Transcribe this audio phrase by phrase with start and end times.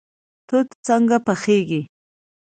[0.47, 1.81] توت څنګه پخیږي؟